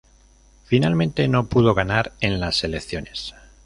[0.65, 3.35] Finalmente no pudo ganar en las elecciones.